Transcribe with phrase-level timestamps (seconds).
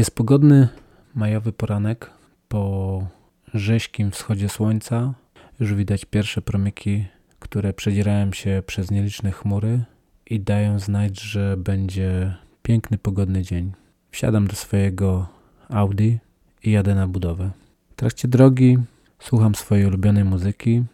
[0.00, 0.68] Jest pogodny
[1.14, 2.10] majowy poranek.
[2.48, 3.06] Po
[3.54, 5.14] rześkim wschodzie słońca
[5.60, 7.06] już widać pierwsze promyki,
[7.38, 9.84] które przedzierają się przez nieliczne chmury
[10.26, 13.72] i dają znać, że będzie piękny, pogodny dzień.
[14.10, 15.28] Wsiadam do swojego
[15.68, 16.18] Audi
[16.62, 17.50] i jadę na budowę.
[17.92, 18.78] W trakcie drogi
[19.18, 20.84] słucham swojej ulubionej muzyki.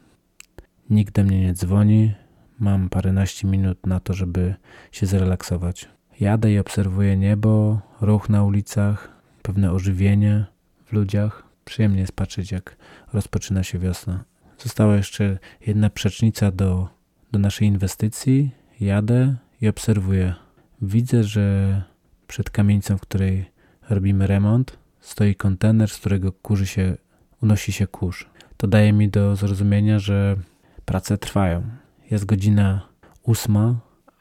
[0.91, 2.15] Nikt do mnie nie dzwoni.
[2.59, 4.55] Mam paręnaście minut na to, żeby
[4.93, 5.96] się zrelaksować.
[6.21, 9.09] Jadę i obserwuję niebo, ruch na ulicach,
[9.43, 10.45] pewne ożywienie
[10.85, 11.43] w ludziach.
[11.65, 12.77] Przyjemnie jest patrzeć, jak
[13.13, 14.25] rozpoczyna się wiosna.
[14.59, 16.89] Została jeszcze jedna przecznica do,
[17.33, 18.51] do naszej inwestycji.
[18.81, 20.35] Jadę i obserwuję.
[20.83, 21.83] Widzę, że
[22.27, 23.51] przed kamienicą, w której
[23.91, 26.97] robimy remont, stoi kontener, z którego kurzy się,
[27.43, 28.27] unosi się kurz.
[28.57, 30.37] To daje mi do zrozumienia, że
[30.85, 31.63] prace trwają.
[32.11, 32.89] Jest godzina
[33.23, 33.75] ósma,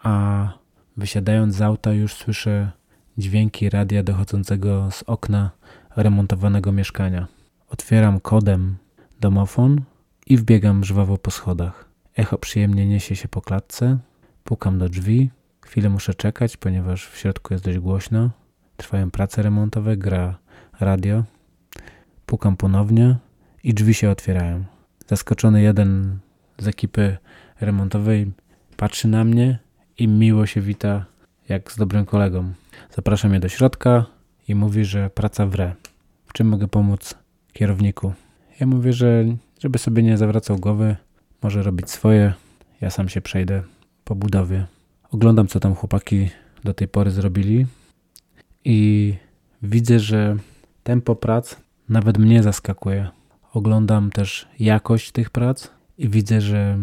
[0.03, 0.64] a
[0.97, 2.71] wysiadając z auta już słyszę
[3.17, 5.51] dźwięki radia dochodzącego z okna
[5.95, 7.27] remontowanego mieszkania.
[7.69, 8.75] Otwieram kodem
[9.19, 9.81] domofon
[10.27, 11.89] i wbiegam żwawo po schodach.
[12.15, 13.97] Echo przyjemnie niesie się po klatce.
[14.43, 15.29] Pukam do drzwi.
[15.65, 18.29] Chwilę muszę czekać, ponieważ w środku jest dość głośno.
[18.77, 20.37] Trwają prace remontowe, gra
[20.79, 21.23] radio.
[22.25, 23.15] Pukam ponownie
[23.63, 24.63] i drzwi się otwierają.
[25.07, 26.19] Zaskoczony jeden
[26.57, 27.17] z ekipy
[27.61, 28.31] remontowej
[28.77, 29.59] patrzy na mnie
[29.97, 31.05] i miło się wita
[31.49, 32.53] jak z dobrym kolegą.
[32.95, 34.05] Zaprasza mnie do środka
[34.47, 35.73] i mówi, że praca wre.
[36.25, 37.15] W czym mogę pomóc
[37.53, 38.13] kierowniku?
[38.59, 39.25] Ja mówię, że
[39.59, 40.95] żeby sobie nie zawracał głowy,
[41.43, 42.33] może robić swoje.
[42.81, 43.63] Ja sam się przejdę
[44.03, 44.65] po budowie.
[45.11, 46.29] Oglądam, co tam chłopaki
[46.63, 47.65] do tej pory zrobili
[48.65, 49.13] i
[49.61, 50.37] widzę, że
[50.83, 51.55] tempo prac
[51.89, 53.09] nawet mnie zaskakuje.
[53.53, 56.79] Oglądam też jakość tych prac i widzę, że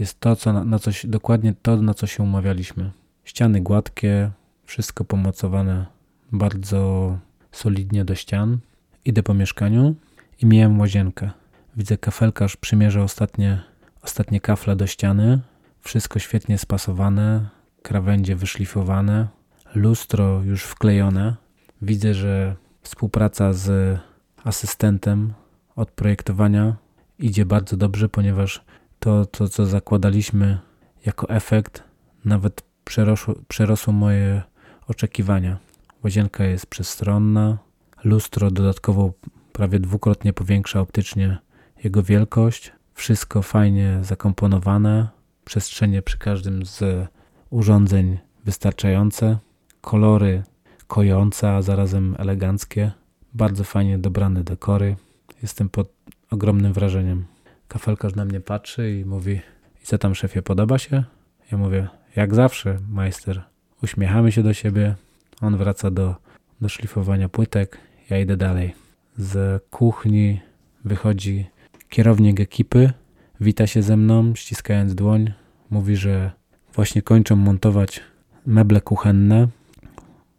[0.00, 2.90] jest to, co na, na coś, dokładnie to, na co się umawialiśmy.
[3.24, 4.30] Ściany gładkie,
[4.64, 5.86] wszystko pomocowane
[6.32, 7.18] bardzo
[7.52, 8.58] solidnie do ścian.
[9.04, 9.94] Idę po mieszkaniu
[10.42, 11.30] i mijam łazienkę.
[11.76, 13.62] Widzę kafelkarz przymierza ostatnie,
[14.02, 15.40] ostatnie kafle do ściany.
[15.80, 17.48] Wszystko świetnie spasowane,
[17.82, 19.28] krawędzie wyszlifowane,
[19.74, 21.36] lustro już wklejone.
[21.82, 23.98] Widzę, że współpraca z
[24.44, 25.32] asystentem
[25.76, 26.76] od projektowania
[27.18, 28.64] idzie bardzo dobrze, ponieważ
[29.00, 30.58] to, to co zakładaliśmy
[31.06, 31.82] jako efekt,
[32.24, 34.42] nawet przerosło, przerosło moje
[34.86, 35.58] oczekiwania.
[36.04, 37.58] Łazienka jest przestronna,
[38.04, 39.12] lustro dodatkowo
[39.52, 41.38] prawie dwukrotnie powiększa optycznie
[41.84, 42.72] jego wielkość.
[42.94, 45.08] Wszystko fajnie zakomponowane,
[45.44, 47.08] przestrzenie przy każdym z
[47.50, 49.38] urządzeń wystarczające,
[49.80, 50.42] kolory
[50.86, 52.92] kojące, a zarazem eleganckie,
[53.34, 54.96] bardzo fajnie dobrane dekory.
[55.42, 55.92] Jestem pod
[56.30, 57.24] ogromnym wrażeniem.
[57.70, 59.40] Kafelkarz na mnie patrzy i mówi:
[59.82, 61.04] I co tam, szefie, podoba się?
[61.52, 63.42] Ja mówię: Jak zawsze, majster.
[63.82, 64.94] Uśmiechamy się do siebie.
[65.40, 66.16] On wraca do,
[66.60, 67.78] do szlifowania płytek.
[68.10, 68.74] Ja idę dalej.
[69.16, 70.40] Z kuchni
[70.84, 71.46] wychodzi
[71.88, 72.92] kierownik ekipy.
[73.40, 75.32] Wita się ze mną, ściskając dłoń.
[75.70, 76.30] Mówi, że
[76.74, 78.00] właśnie kończą montować
[78.46, 79.48] meble kuchenne.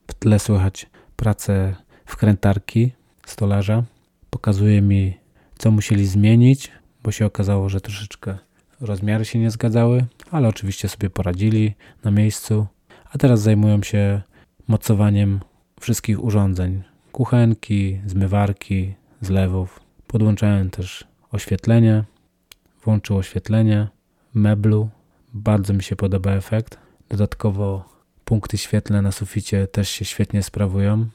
[0.07, 1.75] W tle słychać pracę
[2.05, 2.91] wkrętarki
[3.25, 3.83] stolarza.
[4.29, 5.17] Pokazuje mi,
[5.57, 6.71] co musieli zmienić,
[7.03, 8.37] bo się okazało, że troszeczkę
[8.81, 11.73] rozmiary się nie zgadzały, ale oczywiście sobie poradzili
[12.03, 12.67] na miejscu.
[13.11, 14.21] A teraz zajmują się
[14.67, 15.39] mocowaniem
[15.79, 19.79] wszystkich urządzeń: kuchenki, zmywarki, zlewów.
[20.07, 22.03] Podłączałem też oświetlenie.
[22.83, 23.87] Włączył oświetlenie
[24.33, 24.89] meblu.
[25.33, 26.77] Bardzo mi się podoba efekt.
[27.09, 27.85] Dodatkowo
[28.25, 31.05] punkty świetlne na suficie też się świetnie sprawują.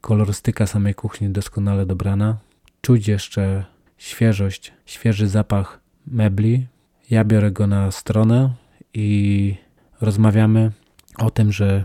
[0.00, 2.36] Kolorystyka samej kuchni doskonale dobrana.
[2.82, 3.64] Czuć jeszcze
[4.00, 6.66] świeżość, świeży zapach mebli.
[7.10, 8.54] Ja biorę go na stronę
[8.94, 9.54] i
[10.00, 10.72] rozmawiamy
[11.18, 11.84] o tym, że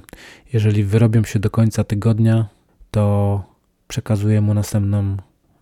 [0.53, 2.47] jeżeli wyrobią się do końca tygodnia,
[2.91, 3.43] to
[3.87, 5.17] przekazuję mu następną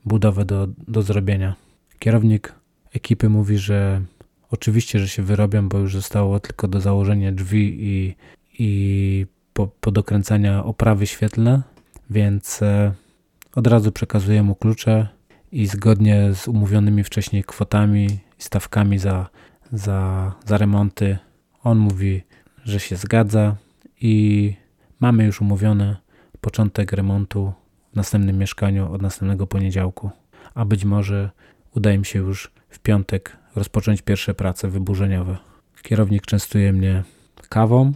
[0.05, 1.55] budowę do, do zrobienia.
[1.99, 2.53] Kierownik
[2.93, 4.01] ekipy mówi, że
[4.51, 8.15] oczywiście, że się wyrobią, bo już zostało tylko do założenia drzwi i,
[8.59, 11.61] i po, po dokręcania oprawy świetlne,
[12.09, 12.93] więc e,
[13.55, 15.07] od razu przekazuję mu klucze
[15.53, 18.05] i zgodnie z umówionymi wcześniej kwotami
[18.39, 19.29] i stawkami za,
[19.71, 21.17] za, za remonty,
[21.63, 22.21] on mówi,
[22.63, 23.55] że się zgadza
[24.01, 24.55] i
[24.99, 25.95] mamy już umówiony
[26.41, 27.53] początek remontu
[27.93, 30.09] w następnym mieszkaniu od następnego poniedziałku,
[30.55, 31.29] a być może
[31.75, 35.37] uda im się już w piątek rozpocząć pierwsze prace wyburzeniowe.
[35.81, 37.03] Kierownik częstuje mnie
[37.49, 37.93] kawą,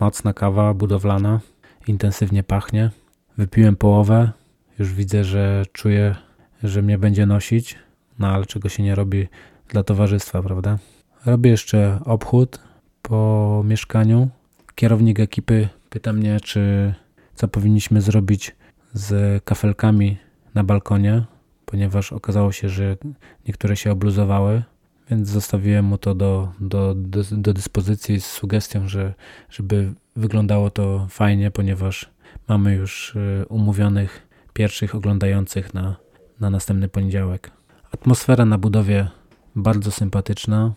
[0.00, 1.40] mocna kawa budowlana,
[1.86, 2.90] intensywnie pachnie.
[3.38, 4.32] Wypiłem połowę,
[4.78, 6.16] już widzę, że czuję,
[6.62, 7.78] że mnie będzie nosić,
[8.18, 9.28] no ale czego się nie robi
[9.68, 10.78] dla towarzystwa, prawda?
[11.26, 12.60] Robię jeszcze obchód
[13.02, 14.28] po mieszkaniu.
[14.74, 16.94] Kierownik ekipy pyta mnie, czy
[17.34, 18.56] co powinniśmy zrobić
[18.92, 20.16] z kafelkami
[20.54, 21.24] na balkonie,
[21.64, 22.96] ponieważ okazało się, że
[23.48, 24.62] niektóre się obluzowały,
[25.10, 29.14] więc zostawiłem mu to do, do, do, do dyspozycji z sugestią, że,
[29.50, 32.10] żeby wyglądało to fajnie, ponieważ
[32.48, 35.96] mamy już y, umówionych pierwszych oglądających na,
[36.42, 37.50] na następny poniedziałek.
[37.94, 39.08] Atmosfera na budowie
[39.56, 40.72] bardzo sympatyczna.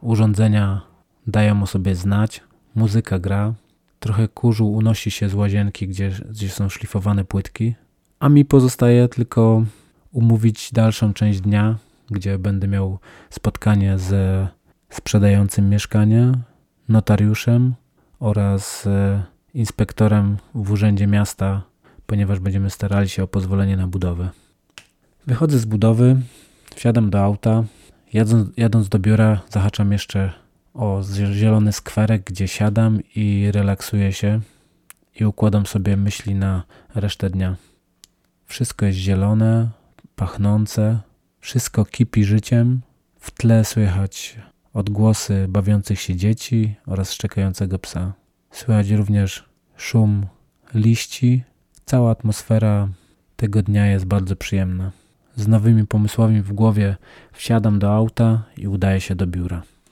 [0.00, 0.82] Urządzenia
[1.26, 2.40] dają o sobie znać.
[2.74, 3.54] Muzyka gra.
[4.00, 7.74] Trochę kurzu unosi się z łazienki, gdzie, gdzie są szlifowane płytki.
[8.20, 9.64] A mi pozostaje tylko
[10.12, 11.76] umówić dalszą część dnia,
[12.10, 12.98] gdzie będę miał
[13.30, 14.12] spotkanie z
[14.90, 16.32] sprzedającym mieszkanie,
[16.88, 17.74] notariuszem
[18.20, 18.88] oraz
[19.54, 21.62] inspektorem w urzędzie miasta,
[22.06, 24.30] ponieważ będziemy starali się o pozwolenie na budowę.
[25.26, 26.16] Wychodzę z budowy,
[26.74, 27.64] wsiadam do auta.
[28.12, 30.32] Jadąc, jadąc do biura, zahaczam jeszcze
[30.74, 31.02] o
[31.32, 34.40] zielony skwerek, gdzie siadam i relaksuję się
[35.20, 36.62] i układam sobie myśli na
[36.94, 37.56] resztę dnia.
[38.46, 39.68] Wszystko jest zielone,
[40.16, 40.98] pachnące,
[41.40, 42.80] wszystko kipi życiem.
[43.20, 44.36] W tle słychać
[44.72, 48.12] odgłosy bawiących się dzieci oraz szczekającego psa.
[48.50, 49.44] Słychać również
[49.76, 50.26] szum
[50.74, 51.42] liści.
[51.84, 52.88] Cała atmosfera
[53.36, 55.01] tego dnia jest bardzo przyjemna.
[55.36, 56.96] Z nowymi pomysłami w głowie
[57.32, 59.62] wsiadam do auta i udaję się do biura.